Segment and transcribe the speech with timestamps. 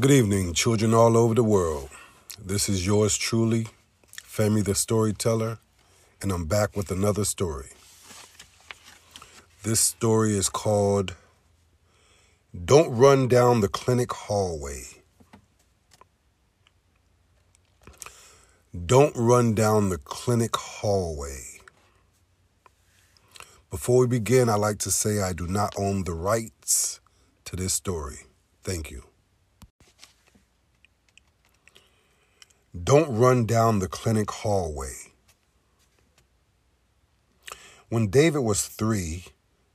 [0.00, 1.90] Good evening, children all over the world.
[2.42, 3.66] This is yours truly,
[4.22, 5.58] Femi the Storyteller,
[6.22, 7.68] and I'm back with another story.
[9.64, 11.14] This story is called
[12.64, 14.84] Don't Run Down the Clinic Hallway.
[18.86, 21.60] Don't run down the clinic hallway.
[23.70, 27.00] Before we begin, I'd like to say I do not own the rights
[27.44, 28.20] to this story.
[28.64, 29.11] Thank you.
[32.72, 34.94] Don't run down the clinic hallway.
[37.90, 39.26] When David was three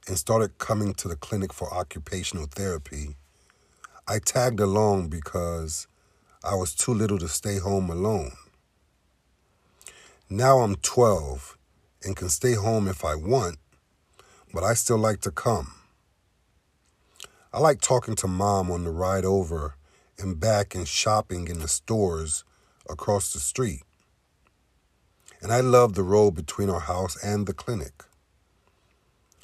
[0.08, 3.16] and started coming to the clinic for occupational therapy,
[4.08, 5.86] I tagged along because
[6.44, 8.32] I was too little to stay home alone.
[10.28, 11.56] Now I'm 12
[12.04, 13.58] and can stay home if I want,
[14.52, 15.72] but I still like to come.
[17.54, 19.76] I like talking to mom on the ride over
[20.18, 22.44] and back and shopping in the stores
[22.90, 23.82] across the street.
[25.42, 28.04] And I love the road between our house and the clinic.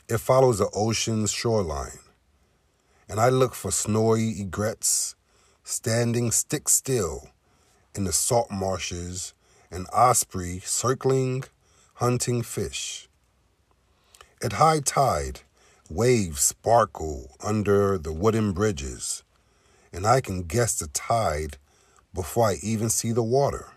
[0.10, 2.00] It follows the ocean's shoreline,
[3.08, 5.16] and I look for snowy egrets
[5.64, 7.30] standing stick still
[7.96, 9.34] in the salt marshes
[9.72, 11.44] and osprey circling,
[11.96, 13.08] hunting fish.
[14.44, 15.42] At high tide,
[15.90, 19.24] waves sparkle under the wooden bridges,
[19.94, 21.58] and I can guess the tide
[22.14, 23.72] before I even see the water.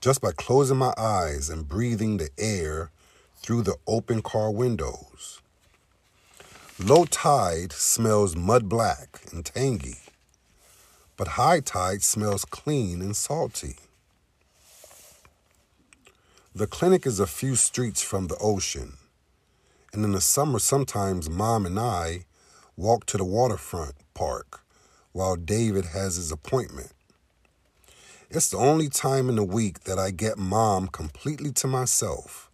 [0.00, 2.90] Just by closing my eyes and breathing the air
[3.36, 5.40] through the open car windows.
[6.78, 9.98] Low tide smells mud black and tangy,
[11.16, 13.76] but high tide smells clean and salty.
[16.56, 18.94] The clinic is a few streets from the ocean,
[19.92, 22.24] and in the summer, sometimes mom and I
[22.76, 24.62] walk to the waterfront park
[25.12, 26.93] while David has his appointment.
[28.30, 32.50] It's the only time in the week that I get mom completely to myself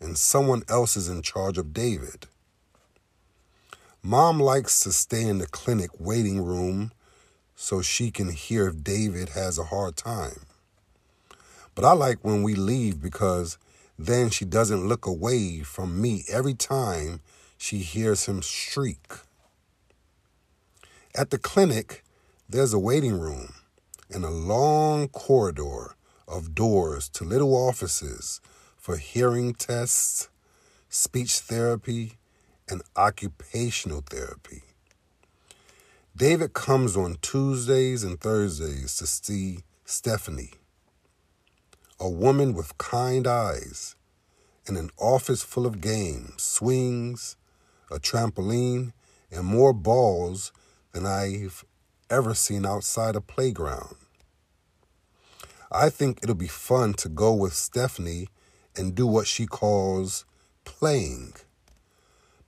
[0.00, 2.26] and someone else is in charge of David.
[4.02, 6.90] Mom likes to stay in the clinic waiting room
[7.54, 10.46] so she can hear if David has a hard time.
[11.74, 13.58] But I like when we leave because
[13.98, 17.20] then she doesn't look away from me every time
[17.56, 19.12] she hears him shriek.
[21.14, 22.02] At the clinic,
[22.48, 23.54] there's a waiting room
[24.12, 25.94] and a long corridor
[26.28, 28.40] of doors to little offices
[28.76, 30.28] for hearing tests,
[30.88, 32.18] speech therapy,
[32.68, 34.62] and occupational therapy.
[36.16, 40.52] David comes on Tuesdays and Thursdays to see Stephanie,
[41.98, 43.96] a woman with kind eyes,
[44.66, 47.36] in an office full of games, swings,
[47.90, 48.92] a trampoline,
[49.30, 50.52] and more balls
[50.92, 51.64] than I've
[52.10, 53.96] ever seen outside a playground.
[55.74, 58.28] I think it'll be fun to go with Stephanie
[58.76, 60.26] and do what she calls
[60.64, 61.32] playing.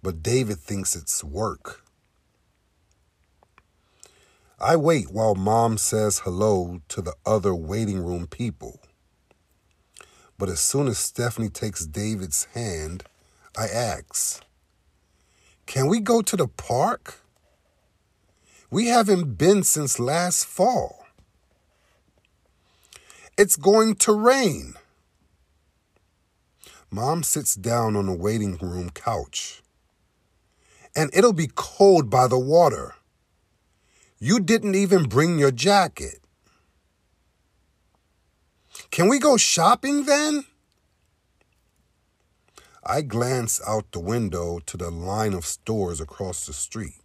[0.03, 1.83] But David thinks it's work.
[4.61, 8.81] I wait while mom says hello to the other waiting room people.
[10.39, 13.05] But as soon as Stephanie takes David's hand,
[13.57, 14.43] I ask,
[15.65, 17.21] Can we go to the park?
[18.71, 21.04] We haven't been since last fall.
[23.37, 24.75] It's going to rain.
[26.91, 29.63] Mom sits down on the waiting room couch.
[30.95, 32.95] And it'll be cold by the water.
[34.21, 36.21] You didn't even bring your jacket.
[38.93, 40.45] Can we go shopping then?
[42.87, 47.01] I glance out the window to the line of stores across the street.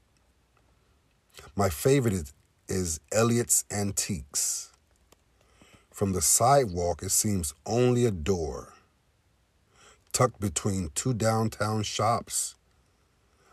[1.56, 2.32] My favorite
[2.68, 4.69] is, Elliott's Antiques.
[6.00, 8.72] From the sidewalk, it seems only a door,
[10.14, 12.56] tucked between two downtown shops.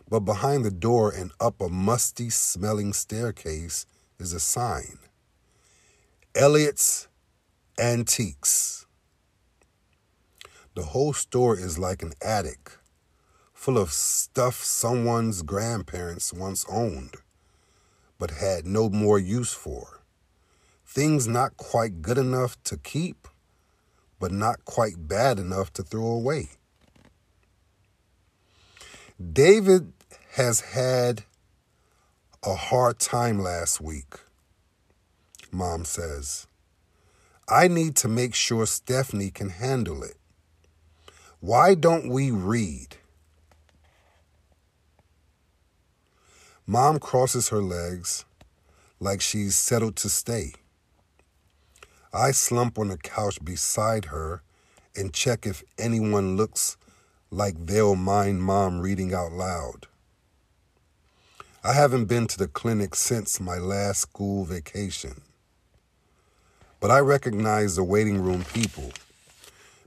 [0.08, 3.84] But behind the door and up a musty smelling staircase
[4.20, 5.00] is a sign
[6.36, 7.08] Elliott's
[7.80, 8.86] Antiques.
[10.76, 12.78] The whole store is like an attic,
[13.54, 17.16] full of stuff someone's grandparents once owned,
[18.20, 19.95] but had no more use for.
[20.96, 23.28] Things not quite good enough to keep,
[24.18, 26.48] but not quite bad enough to throw away.
[29.20, 29.92] David
[30.36, 31.24] has had
[32.42, 34.14] a hard time last week,
[35.52, 36.46] mom says.
[37.46, 40.16] I need to make sure Stephanie can handle it.
[41.40, 42.96] Why don't we read?
[46.66, 48.24] Mom crosses her legs,
[48.98, 50.54] like she's settled to stay.
[52.12, 54.42] I slump on the couch beside her
[54.94, 56.76] and check if anyone looks
[57.30, 59.86] like they'll mind mom reading out loud.
[61.62, 65.22] I haven't been to the clinic since my last school vacation.
[66.78, 68.92] But I recognize the waiting room people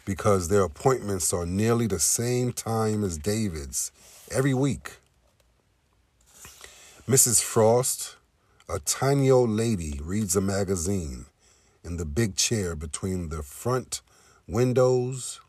[0.04, 3.92] because their appointments are nearly the same time as David's
[4.32, 4.98] every week.
[7.08, 7.42] Mrs.
[7.42, 8.18] Frost,
[8.68, 11.28] a tiny old lady, reads a magazine
[11.84, 14.02] in the big chair between the front
[14.48, 15.42] windows.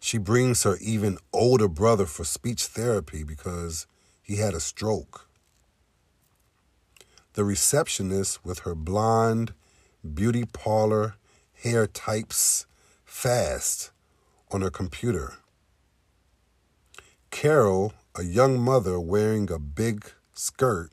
[0.00, 3.86] She brings her even older brother for speech therapy because
[4.22, 5.28] he had a stroke.
[7.34, 9.54] The receptionist, with her blonde
[10.14, 11.16] beauty parlor
[11.62, 12.66] hair types
[13.04, 13.90] fast
[14.50, 15.34] on her computer.
[17.30, 20.90] Carol, a young mother wearing a big skirt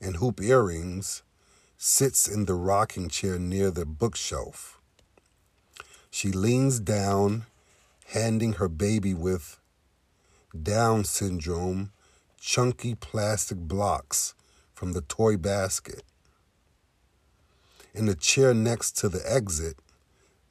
[0.00, 1.22] and hoop earrings,
[1.86, 4.80] sits in the rocking chair near the bookshelf.
[6.10, 7.46] She leans down,
[8.06, 9.60] handing her baby with
[10.60, 11.92] Down syndrome
[12.40, 14.34] chunky plastic blocks
[14.74, 16.02] from the toy basket.
[17.94, 19.76] In the chair next to the exit,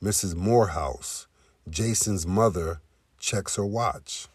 [0.01, 0.35] Mrs.
[0.35, 1.27] Morehouse,
[1.69, 2.79] Jason's mother,
[3.19, 4.27] checks her watch.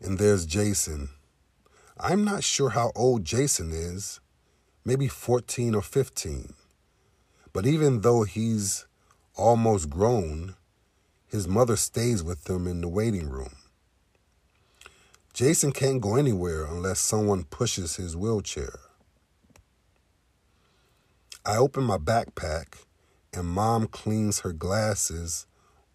[0.00, 1.10] And there's Jason.
[2.00, 4.20] I'm not sure how old Jason is,
[4.88, 6.54] maybe 14 or 15.
[7.52, 8.86] But even though he's
[9.36, 10.54] almost grown,
[11.26, 13.54] his mother stays with him in the waiting room.
[15.34, 18.80] Jason can't go anywhere unless someone pushes his wheelchair.
[21.44, 22.84] I open my backpack
[23.34, 25.46] and mom cleans her glasses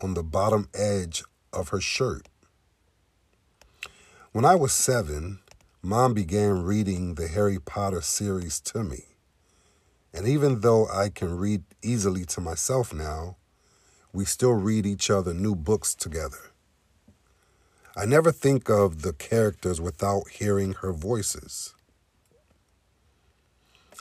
[0.01, 2.29] on the bottom edge of her shirt.
[4.33, 5.39] When I was seven,
[5.85, 9.03] mom began reading the Harry Potter series to me.
[10.13, 13.35] And even though I can read easily to myself now,
[14.13, 16.51] we still read each other new books together.
[17.97, 21.75] I never think of the characters without hearing her voices.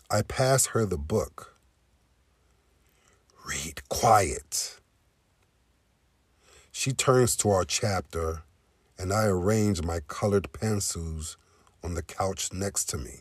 [0.08, 1.56] I pass her the book.
[3.44, 4.78] Read quiet.
[6.70, 8.44] She turns to our chapter,
[8.96, 11.36] and I arrange my colored pencils
[11.82, 13.20] on the couch next to me.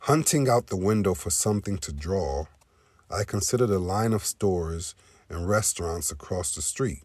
[0.00, 2.46] Hunting out the window for something to draw,
[3.10, 4.94] I consider the line of stores
[5.28, 7.02] and restaurants across the street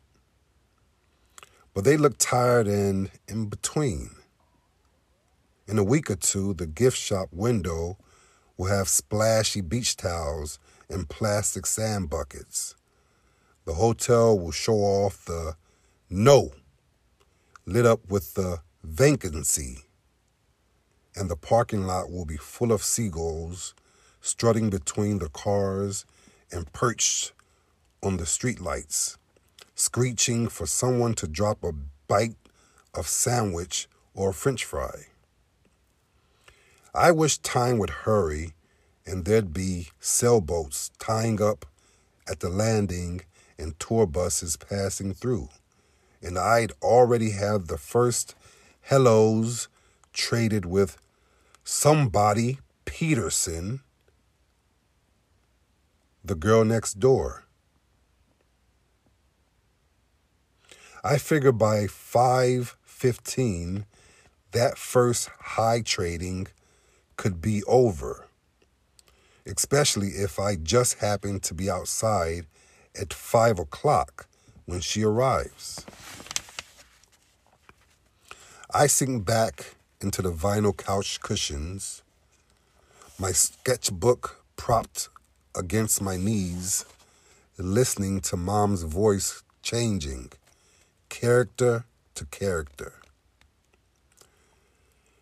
[1.73, 4.11] but they look tired and in between.
[5.67, 7.97] In a week or two, the gift shop window
[8.57, 10.59] will have splashy beach towels
[10.89, 12.75] and plastic sand buckets.
[13.65, 15.55] The hotel will show off the
[16.09, 16.51] no
[17.65, 19.79] lit up with the vacancy.
[21.15, 23.73] And the parking lot will be full of seagulls
[24.21, 26.05] strutting between the cars
[26.51, 27.33] and perched
[28.01, 29.17] on the streetlights
[29.75, 31.73] screeching for someone to drop a
[32.07, 32.35] bite
[32.93, 35.07] of sandwich or french fry.
[36.93, 38.53] I wish time would hurry
[39.05, 41.65] and there'd be sailboats tying up
[42.29, 43.21] at the landing
[43.57, 45.49] and tour buses passing through.
[46.21, 48.35] And I'd already have the first
[48.83, 49.67] hellos
[50.11, 50.97] traded with
[51.63, 53.81] somebody Peterson,
[56.23, 57.45] the girl next door.
[61.03, 63.85] I figure by 515,
[64.51, 66.47] that first high trading
[67.17, 68.27] could be over,
[69.45, 72.45] especially if I just happen to be outside
[72.99, 74.27] at 5 o'clock
[74.65, 75.85] when she arrives.
[78.75, 82.01] I sink back into the vinyl couch cushions,
[83.19, 85.09] my sketchbook propped
[85.55, 86.83] against my knees,
[87.59, 90.31] listening to mom's voice changing
[91.09, 92.93] character to character.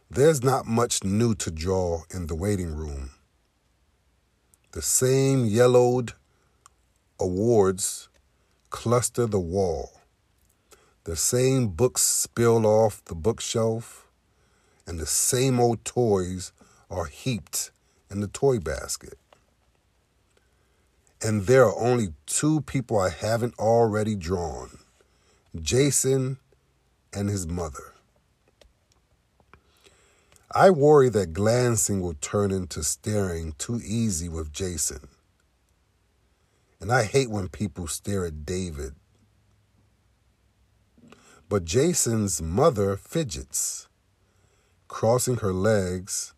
[0.10, 3.12] There's not much new to draw in the waiting room.
[4.72, 6.14] The same yellowed
[7.20, 8.08] awards
[8.70, 10.01] cluster the wall.
[11.04, 14.08] The same books spill off the bookshelf,
[14.86, 16.52] and the same old toys
[16.92, 17.72] are heaped
[18.12, 19.18] in the toy basket.
[21.24, 24.80] And there are only two people I haven't already drawn
[25.60, 26.38] Jason
[27.14, 27.94] and his mother.
[30.54, 35.08] I worry that glancing will turn into staring too easy with Jason.
[36.80, 38.96] And I hate when people stare at David.
[41.52, 43.90] But Jason's mother fidgets,
[44.88, 46.34] crossing her legs,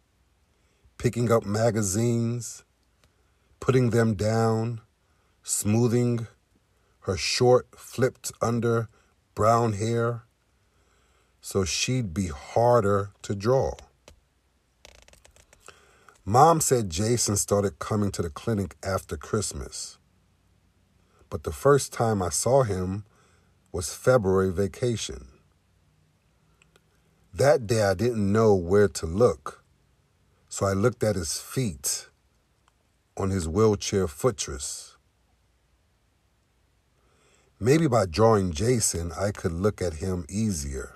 [0.97, 2.63] picking up magazines,
[3.59, 4.81] putting them down,
[5.43, 6.25] smoothing
[7.01, 8.89] her short, flipped under
[9.35, 10.23] brown hair
[11.41, 13.75] so she'd be harder to draw.
[16.25, 19.99] Mom said Jason started coming to the clinic after Christmas.
[21.29, 23.05] But the first time I saw him
[23.73, 25.29] was February vacation.
[27.33, 29.63] That day I didn't know where to look,
[30.47, 32.09] so I looked at his feet
[33.17, 34.91] on his wheelchair footrest.
[37.59, 40.93] Maybe by drawing Jason, I could look at him easier.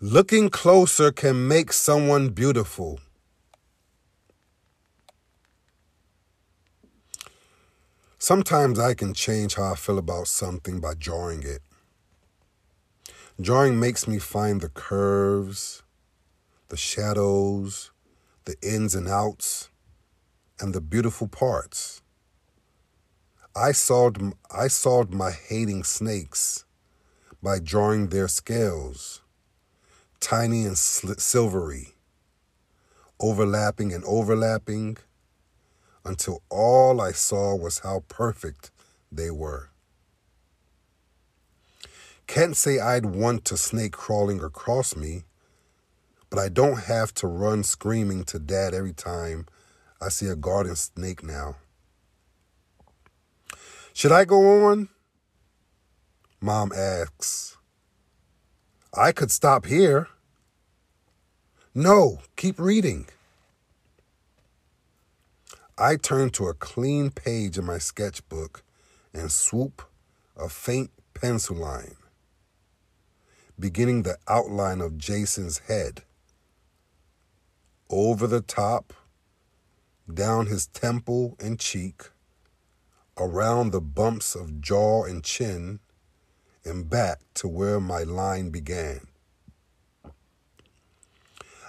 [0.00, 3.00] Looking closer can make someone beautiful.
[8.22, 11.60] Sometimes I can change how I feel about something by drawing it.
[13.40, 15.82] Drawing makes me find the curves,
[16.68, 17.90] the shadows,
[18.44, 19.70] the ins and outs,
[20.60, 22.00] and the beautiful parts.
[23.56, 26.64] I solved, I solved my hating snakes
[27.42, 29.22] by drawing their scales
[30.20, 31.96] tiny and silvery,
[33.18, 34.98] overlapping and overlapping
[36.04, 38.70] until all I saw was how perfect
[39.10, 39.70] they were.
[42.26, 45.24] Can't say I'd want a snake crawling across me,
[46.30, 49.46] but I don't have to run screaming to dad every time
[50.00, 51.56] I see a garden snake now.
[53.92, 54.88] Should I go on?
[56.40, 57.58] Mom asks.
[58.94, 60.08] I could stop here.
[61.74, 63.06] No, keep reading.
[65.82, 68.62] I turn to a clean page in my sketchbook
[69.12, 69.82] and swoop
[70.36, 71.96] a faint pencil line,
[73.58, 76.02] beginning the outline of Jason's head.
[77.90, 78.92] Over the top,
[80.08, 82.10] down his temple and cheek,
[83.18, 85.80] around the bumps of jaw and chin,
[86.64, 89.08] and back to where my line began.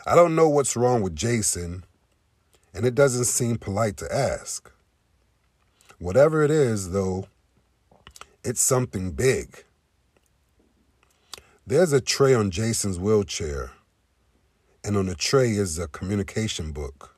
[0.05, 1.84] I don't know what's wrong with Jason,
[2.74, 4.72] and it doesn't seem polite to ask.
[6.00, 7.27] Whatever it is, though,
[8.44, 9.63] it's something big.
[11.65, 13.72] There's a tray on Jason's wheelchair,
[14.84, 17.15] and on the tray is a communication book.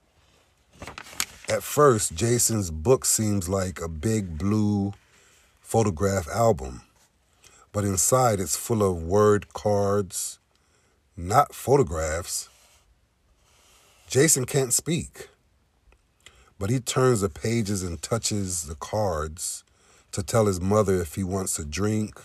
[1.49, 4.93] At first, Jason's book seems like a big blue
[5.61, 6.81] photograph album,
[7.71, 10.37] but inside it's full of word cards,
[11.17, 12.49] not photographs.
[14.07, 15.29] Jason can't speak,
[16.57, 19.63] but he turns the pages and touches the cards
[20.11, 22.21] to tell his mother if he wants a drink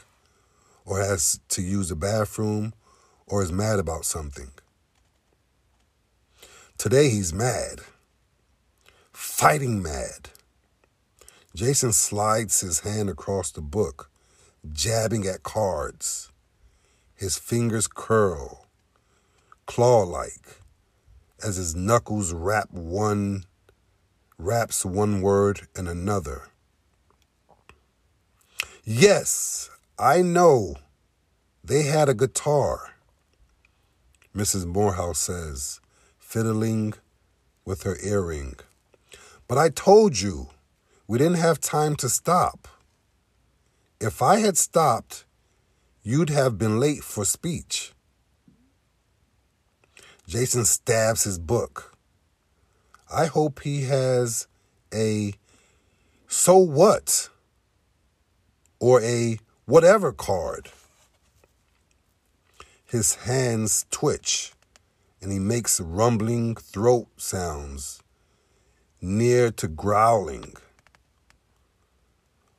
[0.84, 2.72] or has to use the bathroom
[3.26, 4.50] or is mad about something.
[6.78, 7.80] Today he's mad,
[9.12, 10.30] fighting mad.
[11.54, 14.10] Jason slides his hand across the book,
[14.72, 16.30] jabbing at cards.
[17.14, 18.66] His fingers curl,
[19.66, 20.60] claw like
[21.44, 23.44] as his knuckles wrap one
[24.40, 26.48] raps one word in another.
[28.84, 30.76] Yes, I know
[31.62, 32.94] they had a guitar,
[34.34, 34.64] Mrs.
[34.64, 35.80] Morehouse says,
[36.18, 36.94] fiddling
[37.64, 38.54] with her earring.
[39.46, 40.48] But I told you
[41.06, 42.66] we didn't have time to stop.
[44.00, 45.26] If I had stopped,
[46.02, 47.92] you'd have been late for speech.
[50.26, 51.89] Jason stabs his book.
[53.12, 54.46] I hope he has
[54.94, 55.34] a
[56.28, 57.28] so what
[58.78, 60.70] or a whatever card.
[62.84, 64.52] His hands twitch
[65.20, 68.02] and he makes rumbling throat sounds
[69.00, 70.54] near to growling.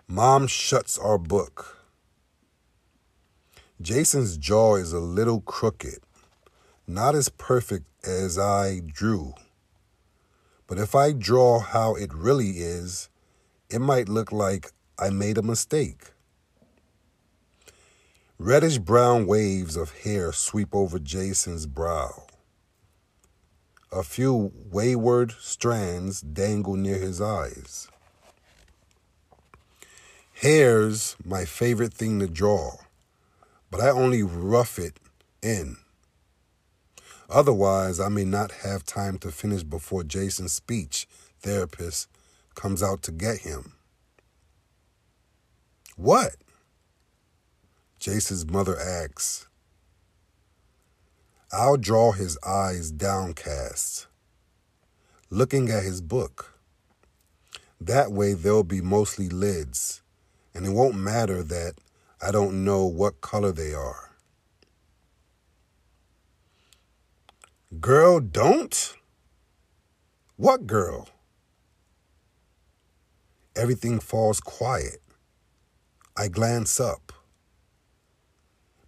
[0.08, 1.78] Mom shuts our book.
[3.82, 6.00] Jason's jaw is a little crooked
[6.92, 9.34] not as perfect as I drew.
[10.72, 13.10] But if I draw how it really is,
[13.70, 16.14] it might look like I made a mistake.
[18.38, 22.26] Reddish brown waves of hair sweep over Jason's brow.
[23.92, 27.90] A few wayward strands dangle near his eyes.
[30.36, 32.78] Hair's my favorite thing to draw,
[33.70, 35.02] but I only rough it
[35.42, 35.81] in.
[37.32, 41.08] Otherwise, I may not have time to finish before Jason's speech
[41.40, 42.10] therapist
[42.56, 43.72] comes out to get him.
[45.96, 46.36] What?
[48.00, 49.48] Jason's mother asks,
[51.54, 54.08] I'll draw his eyes downcast,
[55.30, 56.60] looking at his book.
[57.80, 60.02] That way, they'll be mostly lids,
[60.54, 61.76] and it won't matter that
[62.22, 64.11] I don't know what color they are.
[67.80, 68.96] Girl, don't?
[70.36, 71.08] What girl?
[73.56, 75.02] Everything falls quiet.
[76.18, 77.14] I glance up.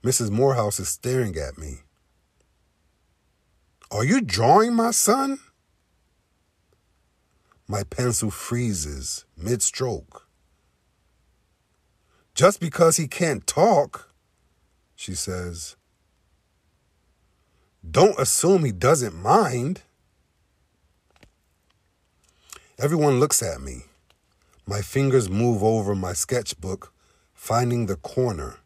[0.03, 0.29] Mrs.
[0.29, 1.77] Morehouse is staring at me.
[3.89, 5.39] Are you drawing my son?
[7.69, 10.27] My pencil freezes mid stroke.
[12.35, 14.13] Just because he can't talk,
[14.95, 15.77] she says.
[17.89, 19.81] Don't assume he doesn't mind.
[22.79, 23.83] Everyone looks at me.
[24.65, 26.93] My fingers move over my sketchbook,
[27.33, 28.57] finding the corner.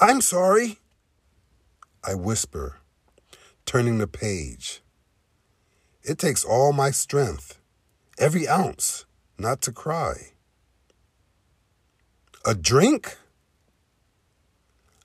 [0.00, 0.78] I'm sorry,
[2.02, 2.78] I whisper
[3.64, 4.82] turning the page.
[6.02, 7.58] It takes all my strength,
[8.18, 9.06] every ounce,
[9.38, 10.32] not to cry.
[12.44, 13.16] A drink?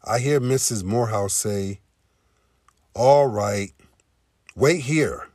[0.03, 0.83] I hear Mrs.
[0.83, 1.79] Morehouse say,
[2.99, 3.73] All right,
[4.55, 5.27] wait here.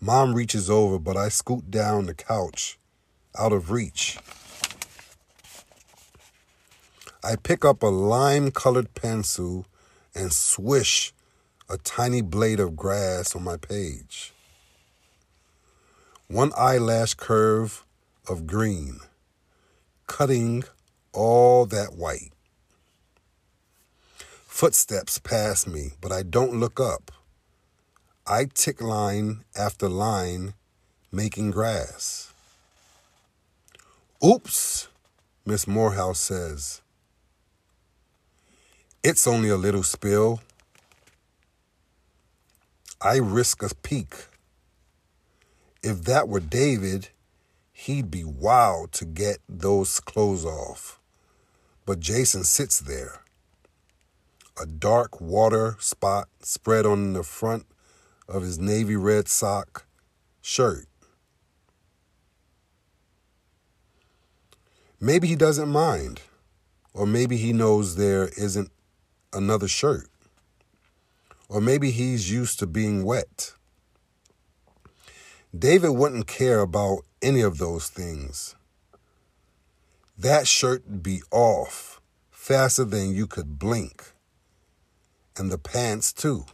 [0.00, 2.76] Mom reaches over, but I scoot down the couch,
[3.38, 4.18] out of reach.
[7.22, 9.66] I pick up a lime colored pencil
[10.12, 11.14] and swish
[11.70, 14.32] a tiny blade of grass on my page.
[16.26, 17.84] One eyelash curve
[18.28, 18.98] of green,
[20.08, 20.64] cutting
[21.12, 22.31] all that white.
[24.62, 27.10] Footsteps pass me, but I don't look up.
[28.28, 30.54] I tick line after line,
[31.10, 32.32] making grass.
[34.24, 34.86] Oops,
[35.44, 36.80] Miss Morehouse says.
[39.02, 40.40] It's only a little spill.
[43.00, 44.14] I risk a peek.
[45.82, 47.08] If that were David,
[47.72, 51.00] he'd be wild to get those clothes off.
[51.84, 53.22] But Jason sits there.
[54.60, 57.66] A dark water spot spread on the front
[58.28, 59.84] of his navy Red Sox
[60.42, 60.86] shirt.
[65.00, 66.20] Maybe he doesn't mind,
[66.92, 68.70] or maybe he knows there isn't
[69.32, 70.08] another shirt.
[71.48, 73.54] Or maybe he's used to being wet.
[75.58, 78.54] David wouldn't care about any of those things.
[80.16, 84.11] That shirt would be off faster than you could blink.
[85.36, 86.44] And the pants, too.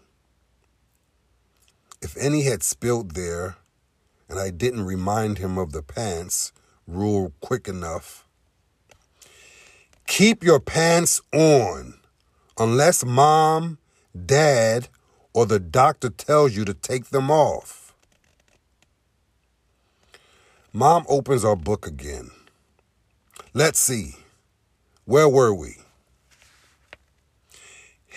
[2.00, 3.56] If any had spilled there,
[4.28, 6.52] and I didn't remind him of the pants
[6.86, 8.26] rule quick enough,
[10.06, 11.94] keep your pants on
[12.58, 13.78] unless mom,
[14.26, 14.88] dad,
[15.32, 17.94] or the doctor tells you to take them off.
[20.72, 22.30] Mom opens our book again.
[23.54, 24.16] Let's see.
[25.04, 25.76] Where were we?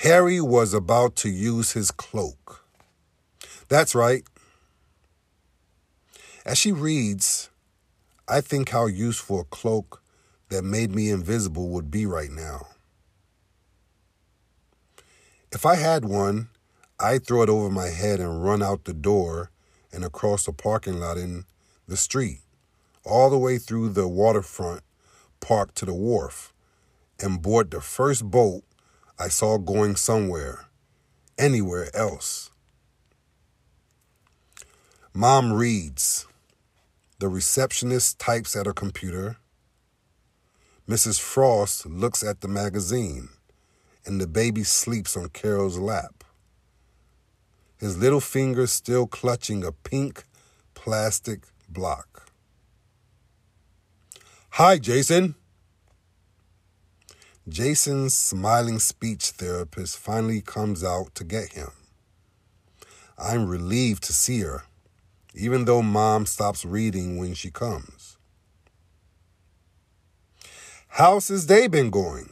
[0.01, 2.65] Harry was about to use his cloak.
[3.69, 4.23] That's right.
[6.43, 7.51] As she reads,
[8.27, 10.01] I think how useful a cloak
[10.49, 12.69] that made me invisible would be right now.
[15.51, 16.49] If I had one,
[16.99, 19.51] I'd throw it over my head and run out the door
[19.93, 21.45] and across the parking lot in
[21.87, 22.39] the street,
[23.05, 24.81] all the way through the waterfront
[25.41, 26.53] park to the wharf,
[27.19, 28.63] and board the first boat
[29.19, 30.65] I saw going somewhere,
[31.37, 32.49] anywhere else.
[35.13, 36.25] Mom reads.
[37.19, 39.37] The receptionist types at a computer.
[40.89, 41.19] Mrs.
[41.19, 43.29] Frost looks at the magazine
[44.05, 46.23] and the baby sleeps on Carol's lap.
[47.77, 50.23] His little fingers still clutching a pink
[50.73, 52.31] plastic block.
[54.51, 55.35] Hi, Jason.
[57.49, 61.71] Jason's smiling speech therapist finally comes out to get him.
[63.17, 64.63] I'm relieved to see her,
[65.33, 68.17] even though mom stops reading when she comes.
[70.87, 72.29] How's his day been going?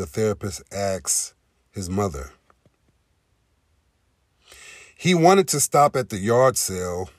[0.00, 1.34] the therapist asks
[1.72, 2.30] his mother.
[4.96, 7.10] He wanted to stop at the yard sale.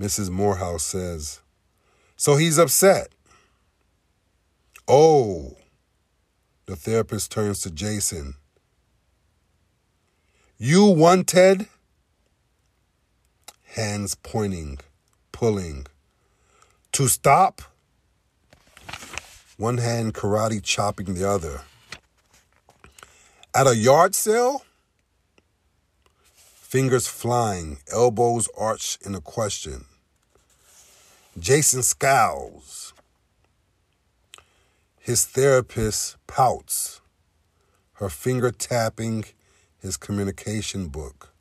[0.00, 0.30] Mrs.
[0.30, 1.40] Morehouse says,
[2.16, 3.08] So he's upset.
[4.94, 5.56] Oh,
[6.66, 8.34] the therapist turns to Jason.
[10.58, 11.66] You wanted?
[13.68, 14.80] Hands pointing,
[15.32, 15.86] pulling.
[16.92, 17.62] To stop?
[19.56, 21.62] one hand karate chopping the other.
[23.54, 24.62] At a yard sale?
[26.34, 29.86] Fingers flying, elbows arched in a question.
[31.38, 32.91] Jason scowls.
[35.02, 37.00] His therapist pouts,
[37.94, 39.24] her finger tapping
[39.80, 41.34] his communication book.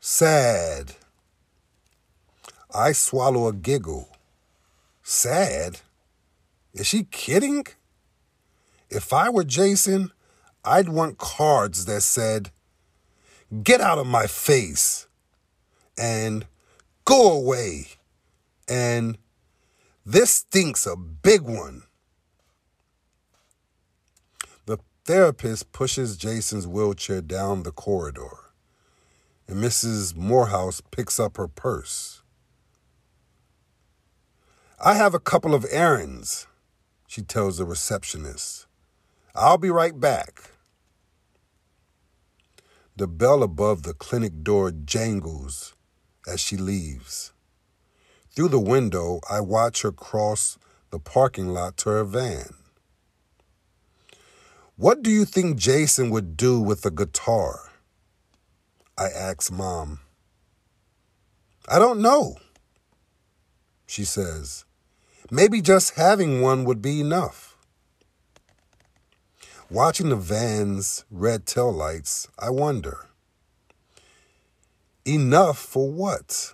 [0.00, 0.96] Sad.
[2.74, 4.08] I swallow a giggle.
[5.02, 5.80] Sad?
[6.72, 7.66] Is she kidding?
[8.88, 10.10] If I were Jason,
[10.64, 12.50] I'd want cards that said,
[13.62, 15.06] Get out of my face,
[15.98, 16.46] and
[17.04, 17.86] Go away,
[18.68, 19.18] and
[20.04, 21.82] This stinks a big one.
[24.66, 24.76] The
[25.08, 28.52] therapist pushes Jason's wheelchair down the corridor,
[29.46, 30.14] and Mrs.
[30.14, 32.20] Morehouse picks up her purse.
[34.78, 36.46] I have a couple of errands,
[37.06, 38.66] she tells the receptionist.
[39.34, 40.50] I'll be right back.
[42.94, 45.74] The bell above the clinic door jangles
[46.30, 47.32] as she leaves.
[48.36, 50.58] Through the window, I watch her cross
[50.90, 52.52] the parking lot to her van.
[54.78, 57.72] What do you think Jason would do with a guitar?
[58.96, 59.98] I ask Mom.
[61.68, 62.36] I don't know,
[63.88, 64.64] she says.
[65.32, 67.56] Maybe just having one would be enough.
[69.68, 73.08] Watching the van's red tail lights, I wonder.
[75.04, 76.52] Enough for what?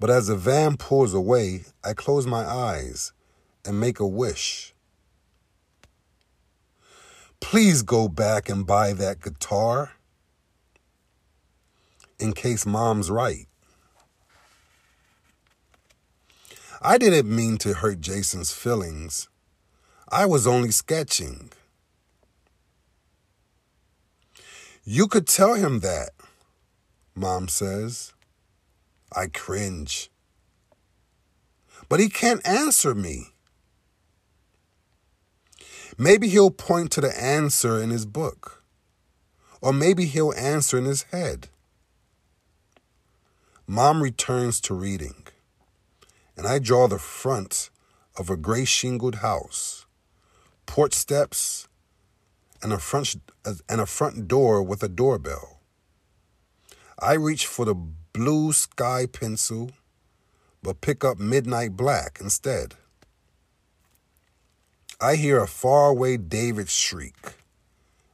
[0.00, 3.12] But as the van pulls away, I close my eyes
[3.64, 4.73] and make a wish.
[7.44, 9.92] Please go back and buy that guitar
[12.18, 13.46] in case mom's right.
[16.80, 19.28] I didn't mean to hurt Jason's feelings.
[20.08, 21.50] I was only sketching.
[24.82, 26.10] You could tell him that,
[27.14, 28.14] Mom says.
[29.14, 30.10] I cringe.
[31.90, 33.33] But he can't answer me.
[35.96, 38.62] Maybe he'll point to the answer in his book.
[39.60, 41.48] Or maybe he'll answer in his head.
[43.66, 45.26] Mom returns to reading,
[46.36, 47.70] and I draw the front
[48.16, 49.84] of a gray shingled house
[50.66, 51.68] porch steps,
[52.62, 53.16] and a front
[53.68, 55.60] and a front door with a doorbell.
[56.98, 59.72] I reach for the blue sky pencil,
[60.62, 62.74] but pick up midnight black instead.
[65.00, 67.34] I hear a faraway David shriek,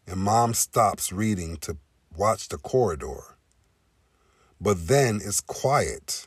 [0.06, 1.76] and mom stops reading to
[2.16, 3.36] watch the corridor.
[4.60, 6.26] But then it's quiet,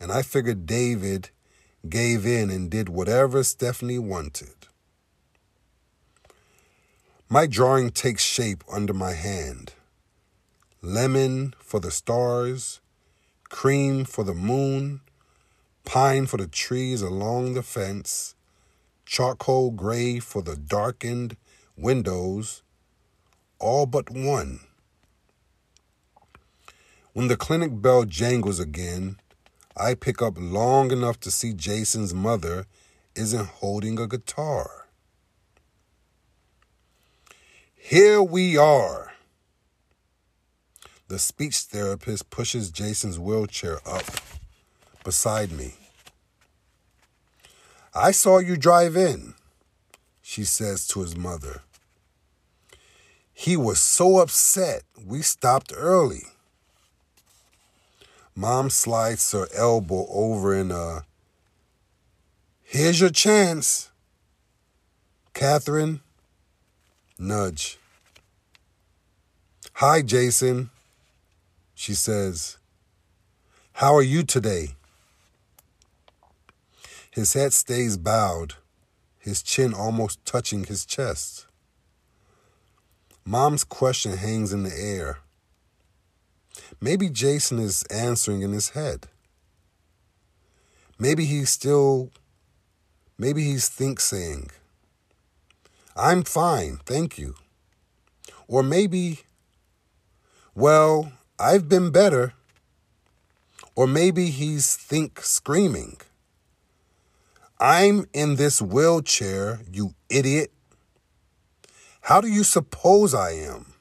[0.00, 1.30] and I figure David
[1.88, 4.68] gave in and did whatever Stephanie wanted.
[7.28, 9.74] My drawing takes shape under my hand.
[10.80, 12.80] Lemon for the stars,
[13.50, 15.00] cream for the moon,
[15.84, 18.35] pine for the trees along the fence,
[19.06, 21.36] charcoal gray for the darkened
[21.76, 22.62] windows,
[23.58, 24.60] all but one.
[27.12, 29.16] When the clinic bell jangles again,
[29.76, 32.66] I pick up long enough to see Jason's mother
[33.14, 34.88] isn't holding a guitar.
[37.74, 39.12] Here we are.
[41.08, 44.04] The speech therapist pushes Jason's wheelchair up
[45.04, 45.74] beside me.
[47.98, 49.32] I saw you drive in,
[50.20, 51.62] she says to his mother.
[53.32, 56.24] He was so upset we stopped early.
[58.34, 61.00] Mom slides her elbow over in a, uh,
[62.62, 63.90] here's your chance.
[65.32, 66.00] Catherine,
[67.18, 67.78] nudge.
[69.72, 70.68] Hi, Jason,
[71.74, 72.58] she says.
[73.72, 74.74] How are you today?
[77.16, 78.56] His head stays bowed,
[79.18, 81.46] his chin almost touching his chest.
[83.24, 85.20] Mom's question hangs in the air.
[86.78, 89.06] Maybe Jason is answering in his head.
[90.98, 92.10] Maybe he's still,
[93.16, 94.50] maybe he's think saying,
[95.96, 97.34] I'm fine, thank you.
[98.46, 99.20] Or maybe,
[100.54, 102.34] well, I've been better.
[103.74, 105.96] Or maybe he's think screaming,
[107.58, 110.52] I'm in this wheelchair, you idiot.
[112.02, 113.74] How do you suppose I am?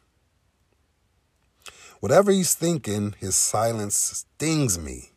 [2.00, 5.12] Whatever he's thinking, his silence stings me.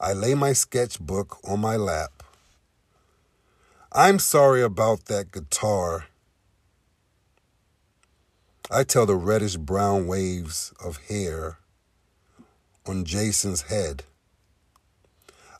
[0.00, 2.16] I lay my sketchbook on my lap
[3.98, 6.04] I'm sorry about that guitar.
[8.70, 11.60] I tell the reddish brown waves of hair
[12.86, 14.02] on Jason's head.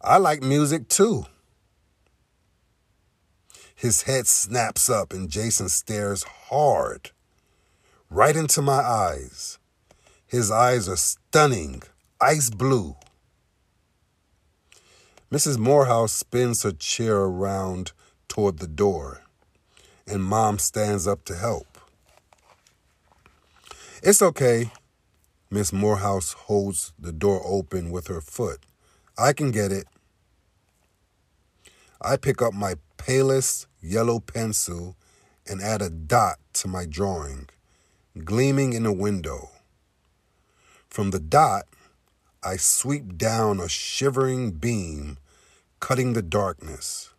[0.03, 1.25] I like music too.
[3.77, 7.11] His head snaps up and Jason stares hard
[8.11, 9.59] right into my eyes.
[10.27, 11.83] His eyes are stunning,
[12.21, 12.97] ice blue.
[15.31, 15.59] Mrs.
[15.59, 17.93] Morehouse spins her chair around
[18.29, 19.23] toward the door,
[20.07, 21.79] and Mom stands up to help.
[24.03, 24.71] It's okay.
[25.51, 28.61] Miss Morehouse holds the door open with her foot.
[29.19, 29.87] I can get it.
[32.01, 32.75] I pick up my
[33.07, 34.97] palest yellow pencil
[35.47, 37.49] and add a dot to my drawing,
[38.25, 39.51] gleaming in a window.
[40.89, 41.67] From the dot,
[42.43, 45.19] I sweep down a shivering beam,
[45.79, 47.11] cutting the darkness.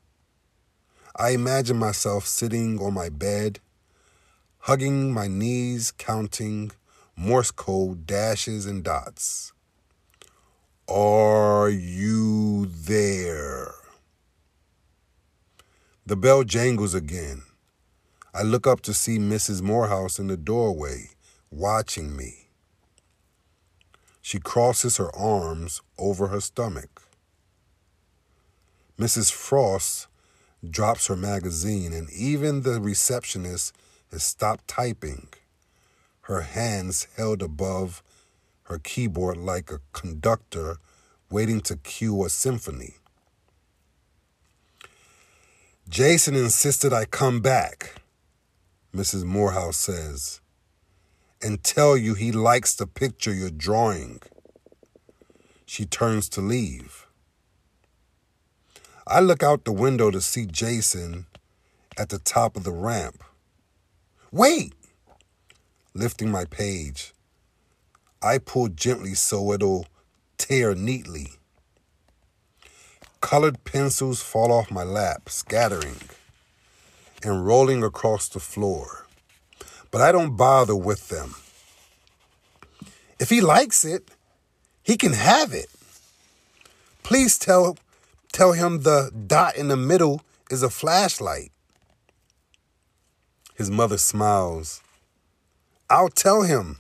[1.16, 3.62] I imagine myself sitting on my bed,
[4.60, 6.72] hugging my knees, counting
[7.16, 9.54] Morse code dashes and dots.
[10.90, 13.77] Are you there?
[16.08, 17.44] The bell jangles again.
[18.34, 19.62] I look up to see Mrs.
[19.62, 21.10] Morehouse in the doorway,
[21.52, 22.48] watching me.
[24.22, 27.02] She crosses her arms over her stomach.
[28.98, 29.34] Mrs.
[29.34, 30.08] Frost
[30.66, 33.76] drops her magazine, and even the receptionist
[34.10, 35.28] has stopped typing,
[36.22, 38.02] her hands held above
[38.64, 40.78] her keyboard like a conductor
[41.30, 42.94] waiting to cue a symphony.
[45.90, 48.02] Jason insisted I come back,
[48.94, 49.24] Mrs.
[49.24, 50.42] Morehouse says,
[51.42, 54.20] and tell you he likes the picture you're drawing.
[55.66, 57.08] She turns to leave.
[59.08, 61.26] I look out the window to see Jason
[61.98, 63.24] at the top of the ramp.
[64.30, 64.74] Wait!
[65.94, 67.14] Lifting my page,
[68.22, 69.88] I pull gently so it'll
[70.38, 71.37] tear neatly.
[73.22, 75.98] Colored pencils fall off my lap, scattering
[77.24, 79.06] and rolling across the floor.
[79.92, 81.36] But I don't bother with them.
[83.20, 84.10] If he likes it,
[84.84, 85.68] he can have it.
[87.04, 87.78] Please tell
[88.32, 91.52] tell him the dot in the middle is a flashlight.
[93.56, 94.82] His mother smiles.
[95.90, 96.78] I'll tell him.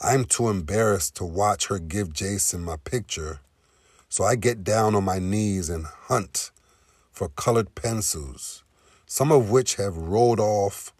[0.00, 3.40] I'm too embarrassed to watch her give Jason my picture,
[4.08, 6.50] so I get down on my knees and hunt
[7.12, 8.64] for colored pencils,
[9.06, 10.92] some of which have rolled off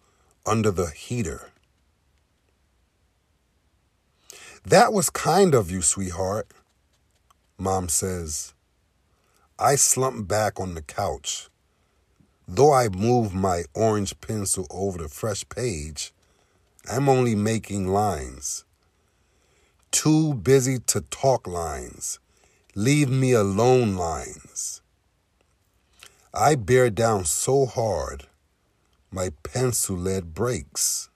[0.45, 1.51] under the heater.
[4.65, 6.49] That was kind of you, sweetheart,
[7.57, 8.53] Mom says.
[9.59, 11.49] I slump back on the couch.
[12.47, 16.13] Though I move my orange pencil over the fresh page,
[16.91, 18.65] I'm only making lines.
[19.91, 22.19] Too busy to talk lines.
[22.75, 24.83] Leave me alone lines.
[26.33, 28.27] I bear down so hard,
[29.11, 31.09] my pencil lead breaks.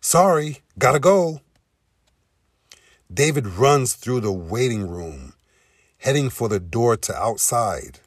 [0.00, 1.40] Sorry, gotta go.
[3.12, 5.34] David runs through the waiting room
[5.98, 7.98] heading for the door to outside,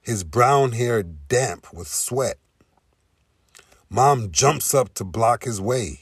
[0.00, 2.38] his brown hair damp with sweat.
[3.90, 6.00] Mom jumps up to block his way.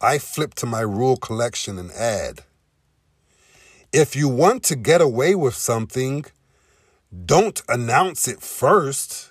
[0.00, 2.42] I flip to my rule collection and add
[3.98, 6.26] If you want to get away with something,
[7.24, 9.30] don't announce it first.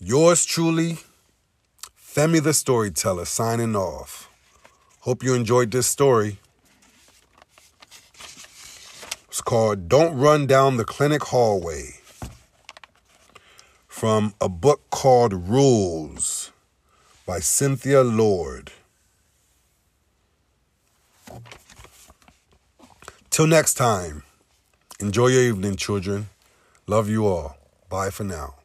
[0.00, 0.98] Yours truly,
[1.96, 4.28] Femi the Storyteller, signing off.
[5.02, 6.38] Hope you enjoyed this story.
[9.28, 12.00] It's called Don't Run Down the Clinic Hallway
[13.86, 16.50] from a book called Rules
[17.24, 18.72] by Cynthia Lord.
[23.30, 24.22] Till next time,
[24.98, 26.28] enjoy your evening, children.
[26.86, 27.56] Love you all.
[27.88, 28.59] Bye for now.